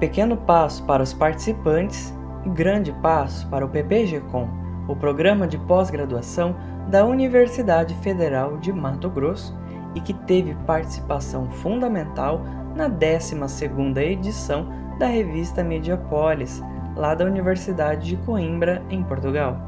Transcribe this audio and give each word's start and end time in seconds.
Pequeno 0.00 0.34
passo 0.34 0.82
para 0.84 1.02
os 1.02 1.12
participantes 1.12 2.14
e 2.46 2.48
grande 2.48 2.90
passo 2.90 3.46
para 3.50 3.66
o 3.66 3.68
PPG-Com, 3.68 4.48
o 4.88 4.96
programa 4.96 5.46
de 5.46 5.58
pós-graduação 5.58 6.56
da 6.88 7.04
Universidade 7.04 7.94
Federal 7.96 8.56
de 8.56 8.72
Mato 8.72 9.10
Grosso 9.10 9.54
e 9.94 10.00
que 10.00 10.14
teve 10.14 10.54
participação 10.66 11.50
fundamental 11.50 12.40
na 12.74 12.88
12ª 12.88 13.98
edição 13.98 14.72
da 14.98 15.06
revista 15.06 15.62
Mediapolis, 15.62 16.62
lá 16.96 17.14
da 17.14 17.26
Universidade 17.26 18.08
de 18.08 18.16
Coimbra, 18.24 18.82
em 18.88 19.02
Portugal. 19.02 19.58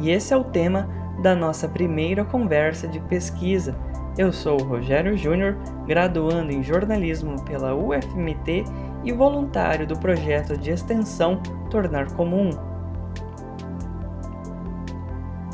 E 0.00 0.10
esse 0.10 0.34
é 0.34 0.36
o 0.36 0.44
tema 0.44 0.86
da 1.22 1.34
nossa 1.34 1.66
primeira 1.66 2.26
conversa 2.26 2.86
de 2.86 3.00
pesquisa. 3.00 3.74
Eu 4.18 4.32
sou 4.32 4.60
o 4.60 4.64
Rogério 4.64 5.16
Júnior, 5.16 5.56
graduando 5.86 6.52
em 6.52 6.62
jornalismo 6.62 7.42
pela 7.44 7.74
UFMT 7.74 8.64
e 9.04 9.12
voluntário 9.12 9.86
do 9.86 9.98
projeto 9.98 10.56
de 10.56 10.70
extensão 10.70 11.40
Tornar 11.70 12.12
Comum. 12.12 12.50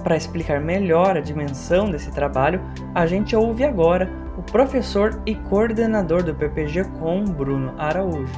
Para 0.03 0.17
explicar 0.17 0.61
melhor 0.61 1.17
a 1.17 1.21
dimensão 1.21 1.91
desse 1.91 2.13
trabalho, 2.13 2.61
a 2.95 3.07
gente 3.07 3.35
ouve 3.35 3.65
agora 3.65 4.09
o 4.39 4.43
professor 4.43 5.21
e 5.27 5.35
coordenador 5.35 6.23
do 6.23 6.35
PPG 6.35 6.85
Com, 7.01 7.25
Bruno 7.25 7.75
Araújo. 7.77 8.33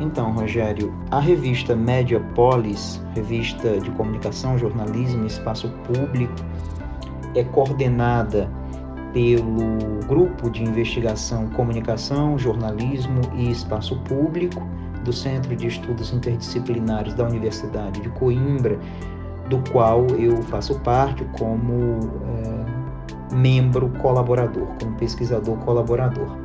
Então, 0.00 0.32
Rogério, 0.32 0.92
a 1.10 1.20
revista 1.20 1.74
Mediapolis, 1.74 3.02
revista 3.14 3.78
de 3.78 3.90
comunicação, 3.92 4.58
jornalismo 4.58 5.24
e 5.24 5.28
espaço 5.28 5.70
público, 5.84 6.34
é 7.34 7.44
coordenada 7.44 8.50
pelo 9.14 10.00
Grupo 10.08 10.50
de 10.50 10.64
Investigação 10.64 11.48
Comunicação, 11.50 12.36
Jornalismo 12.36 13.20
e 13.36 13.48
Espaço 13.48 13.96
Público 14.00 14.60
do 15.04 15.12
Centro 15.12 15.54
de 15.54 15.68
Estudos 15.68 16.12
Interdisciplinares 16.12 17.14
da 17.14 17.24
Universidade 17.24 18.00
de 18.00 18.08
Coimbra, 18.10 18.76
do 19.48 19.62
qual 19.70 20.04
eu 20.18 20.42
faço 20.42 20.80
parte 20.80 21.24
como 21.38 22.00
é, 23.30 23.34
membro 23.34 23.88
colaborador, 24.00 24.66
como 24.80 24.96
pesquisador 24.96 25.56
colaborador. 25.58 26.36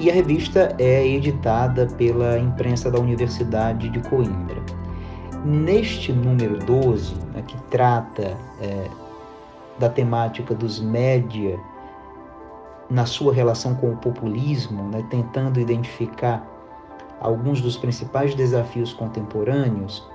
E 0.00 0.10
a 0.10 0.14
revista 0.14 0.74
é 0.78 1.06
editada 1.06 1.86
pela 1.98 2.38
imprensa 2.38 2.90
da 2.90 2.98
Universidade 2.98 3.90
de 3.90 4.00
Coimbra. 4.00 4.62
Neste 5.44 6.12
número 6.12 6.58
12, 6.64 7.14
né, 7.34 7.42
que 7.46 7.56
trata 7.70 8.36
é, 8.60 8.88
da 9.78 9.88
temática 9.88 10.54
dos 10.54 10.80
média 10.80 11.58
na 12.88 13.06
sua 13.06 13.32
relação 13.32 13.74
com 13.74 13.90
o 13.90 13.96
populismo, 13.96 14.84
né, 14.84 15.04
tentando 15.10 15.60
identificar 15.60 16.46
alguns 17.20 17.60
dos 17.60 17.76
principais 17.76 18.34
desafios 18.34 18.92
contemporâneos, 18.92 20.06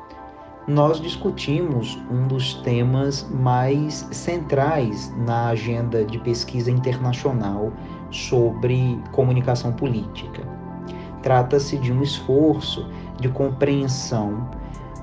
nós 0.68 1.02
discutimos 1.02 1.98
um 2.10 2.28
dos 2.28 2.54
temas 2.56 3.28
mais 3.30 4.08
centrais 4.12 5.12
na 5.26 5.48
agenda 5.48 6.06
de 6.06 6.20
pesquisa 6.20 6.70
internacional 6.70 7.74
sobre 8.12 9.02
comunicação 9.12 9.72
política. 9.74 10.44
Trata-se 11.24 11.78
de 11.78 11.92
um 11.92 12.02
esforço 12.02 12.88
de 13.20 13.28
compreensão 13.30 14.50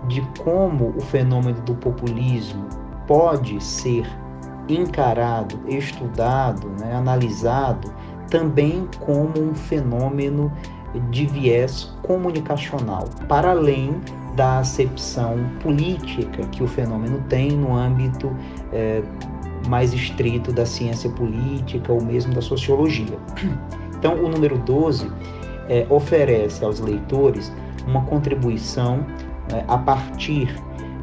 de 0.06 0.22
como 0.42 0.94
o 0.96 1.00
fenômeno 1.00 1.60
do 1.62 1.74
populismo 1.74 2.66
pode 3.06 3.62
ser 3.62 4.06
encarado, 4.68 5.58
estudado, 5.68 6.68
né, 6.80 6.94
analisado 6.94 7.92
também 8.30 8.88
como 9.00 9.40
um 9.40 9.54
fenômeno 9.54 10.52
de 11.10 11.26
viés 11.26 11.94
comunicacional, 12.02 13.04
para 13.28 13.50
além 13.50 14.00
da 14.34 14.60
acepção 14.60 15.36
política 15.62 16.46
que 16.48 16.62
o 16.62 16.66
fenômeno 16.66 17.20
tem 17.28 17.52
no 17.52 17.74
âmbito 17.74 18.34
é, 18.72 19.02
mais 19.66 19.92
estrito 19.92 20.52
da 20.52 20.64
ciência 20.64 21.10
política 21.10 21.92
ou 21.92 22.02
mesmo 22.02 22.34
da 22.34 22.42
sociologia. 22.42 23.18
Então, 23.98 24.14
o 24.14 24.28
número 24.28 24.56
12 24.58 25.10
é, 25.68 25.84
oferece 25.90 26.64
aos 26.64 26.78
leitores 26.78 27.52
uma 27.84 28.04
contribuição 28.04 29.04
é, 29.52 29.64
a 29.66 29.76
partir 29.76 30.54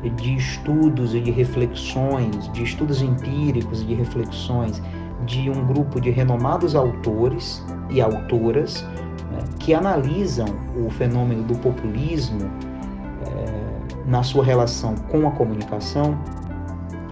de 0.03 0.35
estudos 0.35 1.15
e 1.15 1.19
de 1.19 1.31
reflexões, 1.31 2.51
de 2.51 2.63
estudos 2.63 3.01
empíricos 3.01 3.81
e 3.81 3.85
de 3.85 3.93
reflexões 3.95 4.81
de 5.25 5.49
um 5.49 5.65
grupo 5.65 5.99
de 5.99 6.09
renomados 6.11 6.75
autores 6.75 7.63
e 7.89 8.01
autoras 8.01 8.83
né, 9.31 9.39
que 9.59 9.73
analisam 9.73 10.47
o 10.77 10.89
fenômeno 10.89 11.43
do 11.43 11.55
populismo 11.55 12.49
é, 13.25 14.05
na 14.05 14.21
sua 14.21 14.43
relação 14.43 14.95
com 15.09 15.27
a 15.27 15.31
comunicação 15.31 16.17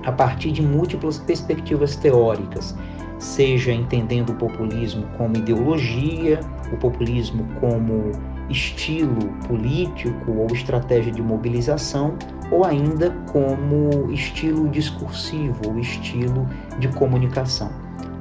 a 0.05 0.11
partir 0.11 0.51
de 0.51 0.61
múltiplas 0.61 1.17
perspectivas 1.17 1.95
teóricas, 1.95 2.75
seja 3.19 3.71
entendendo 3.71 4.31
o 4.31 4.35
populismo 4.35 5.05
como 5.17 5.38
ideologia, 5.38 6.39
o 6.71 6.77
populismo 6.77 7.47
como 7.59 8.11
estilo 8.50 9.29
político 9.47 10.31
ou 10.31 10.47
estratégia 10.47 11.11
de 11.11 11.21
mobilização, 11.21 12.15
ou 12.52 12.64
ainda 12.66 13.12
como 13.31 14.12
estilo 14.12 14.70
discursivo 14.70 15.59
ou 15.68 15.80
estilo 15.80 16.48
de 16.80 16.88
comunicação. 16.90 17.72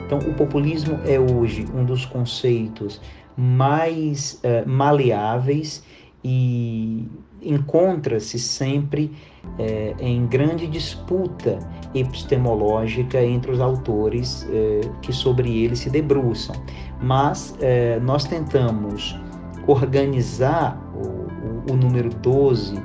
Então, 0.04 0.18
o 0.18 0.34
populismo 0.34 0.98
é 1.06 1.18
hoje 1.18 1.66
um 1.74 1.84
dos 1.84 2.04
conceitos 2.04 3.00
mais 3.36 4.40
uh, 4.44 4.68
maleáveis 4.68 5.82
e 6.22 7.08
encontra-se 7.40 8.38
sempre 8.38 9.10
uh, 9.58 9.96
em 9.98 10.26
grande 10.26 10.66
disputa 10.66 11.58
epistemológica 11.94 13.22
entre 13.22 13.50
os 13.50 13.60
autores 13.60 14.44
uh, 14.44 14.90
que 15.00 15.12
sobre 15.12 15.64
ele 15.64 15.74
se 15.74 15.88
debruçam. 15.88 16.54
Mas 17.00 17.56
nós 18.02 18.24
tentamos 18.24 19.18
organizar 19.66 20.80
o, 20.94 21.72
o, 21.72 21.72
o 21.72 21.76
número 21.76 22.10
12 22.10 22.80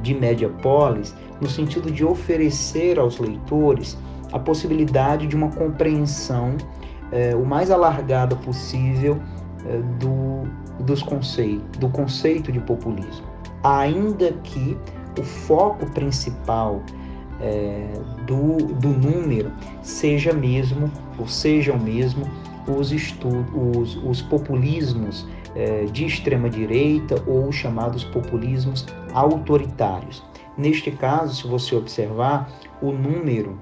de 0.00 0.14
Mediapolis 0.14 1.14
no 1.40 1.48
sentido 1.48 1.90
de 1.90 2.04
oferecer 2.04 2.98
aos 2.98 3.18
leitores 3.18 3.98
a 4.32 4.38
possibilidade 4.38 5.26
de 5.26 5.34
uma 5.34 5.50
compreensão 5.50 6.56
o 7.40 7.44
mais 7.44 7.70
alargada 7.70 8.34
possível 8.36 9.20
é, 9.68 9.78
do, 9.98 10.44
dos 10.84 11.02
conceitos, 11.02 11.78
do 11.78 11.88
conceito 11.88 12.52
de 12.52 12.60
populismo, 12.60 13.26
ainda 13.64 14.32
que 14.44 14.76
o 15.18 15.22
foco 15.24 15.86
principal 15.90 16.82
é, 17.40 17.92
do, 18.26 18.56
do 18.74 18.88
número 18.88 19.50
seja 19.82 20.32
mesmo, 20.32 20.90
ou 21.18 21.26
sejam 21.26 21.76
mesmo, 21.78 22.24
os, 22.68 22.90
os, 22.90 23.96
os 23.96 24.22
populismos 24.22 25.26
é, 25.54 25.84
de 25.84 26.04
extrema 26.04 26.50
direita 26.50 27.22
ou 27.26 27.50
chamados 27.50 28.04
populismos 28.04 28.86
autoritários. 29.12 30.22
Neste 30.56 30.90
caso, 30.90 31.42
se 31.42 31.46
você 31.46 31.74
observar, 31.74 32.50
o 32.80 32.92
número 32.92 33.58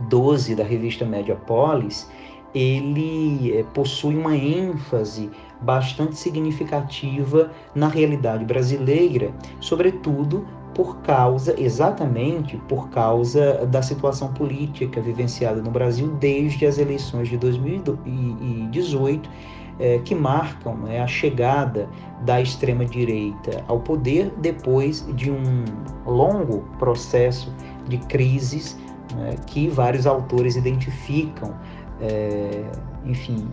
12 0.00 0.54
da 0.54 0.64
revista 0.64 1.04
Mediapolis, 1.04 2.10
ele 2.54 3.56
é, 3.56 3.62
possui 3.62 4.16
uma 4.16 4.36
ênfase 4.36 5.30
bastante 5.60 6.16
significativa 6.16 7.50
na 7.74 7.88
realidade 7.88 8.44
brasileira, 8.44 9.32
sobretudo 9.60 10.46
por 10.76 10.98
causa, 10.98 11.58
exatamente 11.58 12.58
por 12.68 12.90
causa 12.90 13.64
da 13.66 13.80
situação 13.80 14.30
política 14.34 15.00
vivenciada 15.00 15.62
no 15.62 15.70
Brasil 15.70 16.08
desde 16.20 16.66
as 16.66 16.76
eleições 16.76 17.30
de 17.30 17.38
2018, 17.38 19.30
é, 19.78 19.98
que 20.00 20.14
marcam 20.14 20.76
né, 20.76 21.00
a 21.00 21.06
chegada 21.06 21.88
da 22.26 22.42
extrema-direita 22.42 23.64
ao 23.66 23.80
poder 23.80 24.30
depois 24.36 25.06
de 25.14 25.30
um 25.30 25.64
longo 26.04 26.60
processo 26.78 27.50
de 27.88 27.96
crises 27.96 28.78
né, 29.14 29.34
que 29.46 29.68
vários 29.68 30.06
autores 30.06 30.56
identificam 30.56 31.54
é, 32.02 32.64
enfim, 33.06 33.48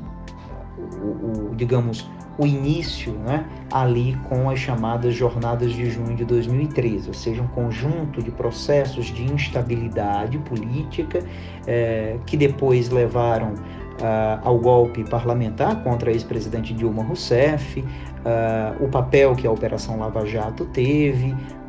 o, 0.78 1.52
o, 1.52 1.56
digamos, 1.56 2.10
o 2.38 2.46
início 2.46 3.14
né, 3.14 3.46
ali 3.72 4.18
com 4.28 4.50
as 4.50 4.60
chamadas 4.60 5.14
Jornadas 5.14 5.72
de 5.72 5.90
Junho 5.90 6.16
de 6.16 6.26
2013, 6.26 7.08
ou 7.08 7.14
seja, 7.14 7.42
um 7.42 7.48
conjunto 7.48 8.22
de 8.22 8.32
processos 8.32 9.08
de 9.08 9.24
instabilidade 9.24 10.38
política 10.40 11.20
é, 11.68 12.18
que 12.26 12.38
depois 12.38 12.90
levaram 12.90 13.54
Uh, 13.94 14.42
ao 14.44 14.58
golpe 14.58 15.04
parlamentar 15.04 15.84
contra 15.84 16.10
a 16.10 16.14
ex-presidente 16.14 16.74
Dilma 16.74 17.04
Rousseff, 17.04 17.80
uh, 17.80 18.84
o 18.84 18.90
papel 18.90 19.36
que 19.36 19.46
a 19.46 19.52
Operação 19.52 20.00
Lava 20.00 20.26
Jato 20.26 20.66
teve, 20.66 21.28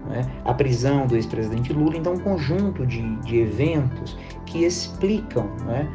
né, 0.09 0.27
a 0.43 0.55
prisão 0.55 1.07
do 1.07 1.17
ex-presidente 1.17 1.73
Lula. 1.73 1.99
Então, 1.99 2.15
um 2.15 2.19
conjunto 2.19 2.87
de, 2.87 3.17
de 3.17 3.41
eventos 3.41 4.17
que 4.47 4.65
explicam 4.65 5.49
né, 5.67 5.87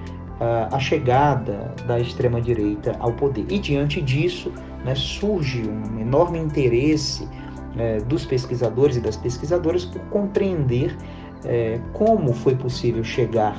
a 0.71 0.80
chegada 0.80 1.74
da 1.86 2.00
extrema-direita 2.00 2.95
ao 3.00 3.12
poder. 3.13 3.45
E 3.50 3.59
diante 3.59 4.01
disso, 4.01 4.51
né, 4.86 4.95
surge 4.95 5.68
um 5.68 6.00
enorme 6.00 6.39
interesse 6.39 7.27
é, 7.77 7.97
dos 7.97 8.25
pesquisadores 8.25 8.95
e 8.97 9.01
das 9.01 9.18
pesquisadoras 9.18 9.86
por 9.86 10.01
compreender 10.09 10.95
é, 11.45 11.80
como 11.94 12.33
foi 12.33 12.56
possível 12.56 13.03
chegar 13.03 13.56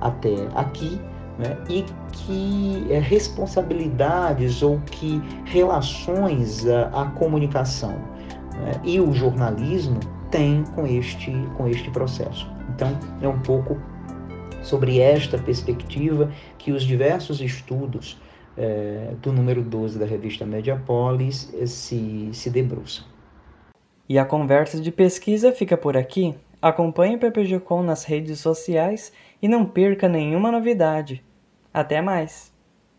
até 0.00 0.34
aqui 0.54 1.00
né, 1.38 1.56
e 1.68 1.84
que 2.12 2.86
é, 2.90 2.98
responsabilidades 2.98 4.62
ou 4.62 4.80
que 4.86 5.20
relações 5.44 6.66
a, 6.66 7.02
a 7.02 7.06
comunicação 7.06 7.92
né, 8.54 8.72
e 8.84 9.00
o 9.00 9.12
jornalismo 9.12 9.98
têm 10.30 10.64
com 10.74 10.86
este, 10.86 11.32
com 11.56 11.68
este 11.68 11.90
processo. 11.90 12.50
Então, 12.74 12.98
é 13.20 13.28
um 13.28 13.38
pouco 13.40 13.78
sobre 14.64 14.98
esta 14.98 15.38
perspectiva 15.38 16.32
que 16.58 16.72
os 16.72 16.82
diversos 16.82 17.40
estudos 17.40 18.18
é, 18.56 19.12
do 19.20 19.32
número 19.32 19.62
12 19.62 19.98
da 19.98 20.06
revista 20.06 20.46
Mediapolis 20.46 21.52
eh, 21.54 21.66
se, 21.66 22.30
se 22.32 22.50
debruçam. 22.50 23.04
E 24.08 24.18
a 24.18 24.24
conversa 24.24 24.80
de 24.80 24.90
pesquisa 24.92 25.52
fica 25.52 25.76
por 25.76 25.96
aqui. 25.96 26.34
Acompanhe 26.62 27.16
o 27.16 27.18
PPG-Com 27.18 27.82
nas 27.82 28.04
redes 28.04 28.38
sociais 28.40 29.12
e 29.42 29.48
não 29.48 29.66
perca 29.66 30.08
nenhuma 30.08 30.52
novidade. 30.52 31.22
Até 31.72 32.00
mais! 32.00 32.53